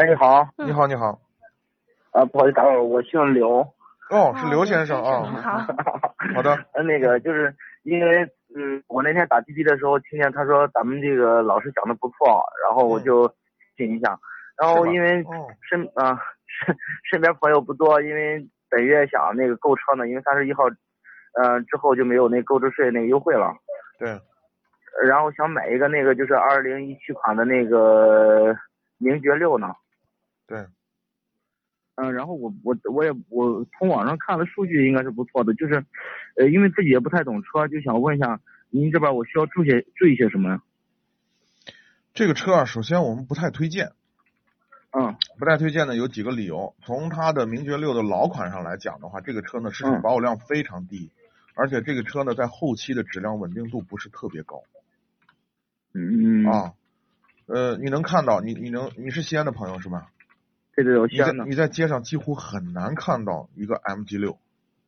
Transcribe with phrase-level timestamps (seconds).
[0.00, 1.20] 喂，你好，你好，你好，
[2.12, 3.58] 啊，不好意思打扰了，我姓刘。
[4.08, 5.20] 哦，是刘先生啊。
[5.42, 5.58] 好，
[6.34, 6.56] 好的。
[6.72, 8.22] 呃，那个就是因为，
[8.56, 13.28] 嗯，我那天打滴滴的时候，听见他说咱们这个老师讲的不错，然后我就
[13.76, 14.18] 听一下。
[14.56, 15.22] 然后因为
[15.68, 16.18] 身啊
[16.64, 16.74] 身
[17.12, 20.62] 身边朋友不多，因为本月想那个购车呢，因为三十一号，
[21.42, 23.52] 嗯，之后就没有那购置税那个优惠了。
[23.98, 24.18] 对。
[25.06, 28.56] 然后想买一个那个就是二零一七款的那个
[28.96, 29.74] 名爵六呢。
[30.50, 30.66] 对，
[31.94, 35.84] 嗯，然后我我我也我从网上看了数据，应该是不错的，就是，
[36.34, 40.62] 呃，因为自己也不太懂车，就想问一下您这边我需要注些注意些什么呀？
[42.14, 43.92] 这个车啊，首先我们不太推荐，
[44.90, 46.74] 嗯，不太推荐呢有几个理由。
[46.82, 51.12] 从它的名爵六的老款上来讲的话，这个车呢市场保有量非常低，
[51.54, 54.64] 而且这个车呢在后期的质量稳定度不是特别高。
[55.94, 56.72] 嗯嗯啊，
[57.46, 60.10] 呃，你能看到，你你能你是西安的朋友是吧？
[60.82, 64.38] 对对，我你在你在街上几乎很难看到一个 MG 六，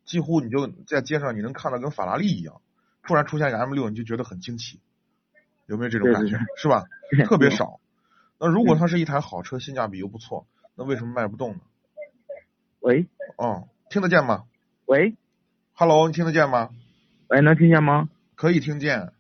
[0.05, 2.61] 几乎你就在街上你能看到跟法拉利一样，
[3.03, 4.81] 突然出现一个 M 六，你就觉得很惊奇，
[5.67, 6.39] 有没有这种感觉？
[6.57, 6.85] 是吧？
[7.27, 7.81] 特别少。
[8.39, 11.61] 那如果它是一台好车，性价比又不错，那为什么卖不动呢？
[12.81, 13.07] 喂？
[13.37, 14.45] 哦，听得见吗？
[14.87, 15.15] 喂
[15.75, 16.71] ？Hello，你听得见吗？
[17.29, 18.09] 喂，能听见吗？
[18.35, 19.13] 可以听见。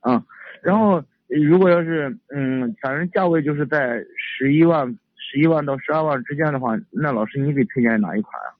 [0.00, 0.24] 嗯，
[0.62, 4.98] 然后如果要是嗯，反正价位就是在十一万。
[5.30, 8.56] 十一万到十二万之间的话，那老师你给推荐哪一款啊？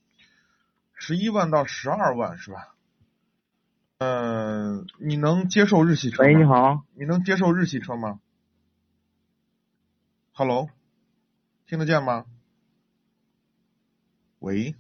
[0.93, 2.75] 十一万到十二万是吧？
[3.97, 6.29] 嗯，你能接受日系车吗？
[6.29, 6.85] 喂，你好。
[6.95, 8.21] 你能接受日系车吗
[10.35, 10.69] ？Hello，
[11.67, 12.27] 听得见吗？
[14.39, 14.77] 喂。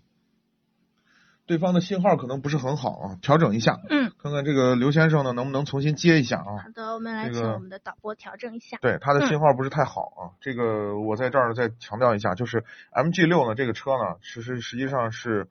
[1.48, 3.81] 对方的信号可能不是很好啊，调整一下。
[3.88, 4.12] 嗯。
[4.22, 6.62] 看看这个刘先生呢，能不能重新接一下啊？
[6.62, 8.76] 好的，我们来请我们的导播调整一下。
[8.82, 10.22] 对，他的信号不是太好啊。
[10.41, 15.48] 这个我在这儿再强调一下，就是 MG 六呢，这个车呢，其实实际上是，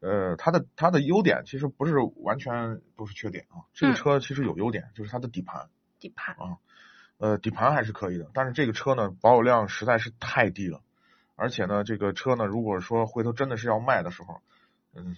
[0.00, 3.68] 呃，它的它的优点其实不是完全都是缺点啊。
[3.74, 5.68] 这个车其实有优点，就是它的底盘。
[6.00, 6.34] 底盘。
[6.36, 6.56] 啊，
[7.18, 10.80] 呃，底盘还是可以的，但是这个车呢，保有量实在是太低了，
[11.34, 14.40] 而且呢，这个车呢，如果说回头真的是要卖的时候。
[14.96, 15.16] 嗯，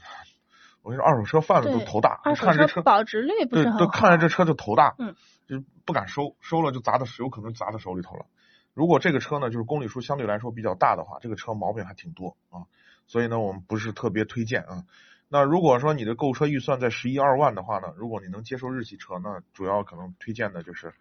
[0.82, 5.14] 我跟你说，二手车贩子都头大，看这车保值率不是很好，都看着这车就头大，嗯，
[5.46, 8.26] 就不敢收，收了就砸到，有可能砸到手里头了。
[8.74, 12.66] 如果这个车呢，就是公里数相对来说比较大的话，这个车毛病还挺多啊，
[13.06, 14.84] 所以呢，我们不是特别推荐啊。
[15.28, 20.94] 那如果说你的购车预算在十一二万的话呢，如果你能接受日系车，那主要可能推荐的就是，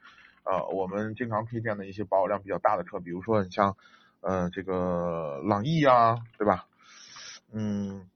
[0.44, 3.78] 呃，我们经常推荐的一些保有量比较大的车，比如说你像，
[4.22, 6.66] 呃，这个朗逸呀，对吧？
[7.54, 8.10] 嗯。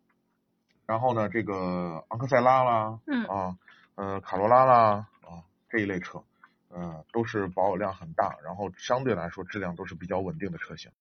[0.91, 3.55] 然后呢，这个昂克赛拉啦，嗯啊，
[3.95, 6.21] 呃，卡罗拉啦，啊，这一类车，
[6.67, 10.91] 呃，都是保有量很大，然后相对来说质量都是比较稳定的车型。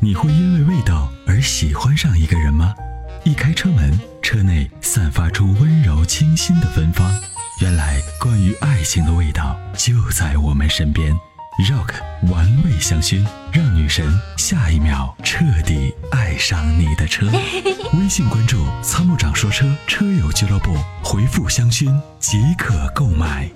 [0.00, 2.72] 你会因为味道而喜欢上一个人吗？
[3.24, 3.90] 一开车门，
[4.22, 7.10] 车内散发出温柔清新的芬芳。
[7.60, 11.12] 原来，关于爱情的味道就在我们身边。
[11.68, 11.94] Rock
[12.32, 14.06] 玩味香薰，让女神
[14.38, 15.92] 下一秒彻底
[16.38, 17.26] 上你的车。
[17.98, 23.50] 微信关注“参谋长说车”车友俱乐部，回复“香薰”即可购买。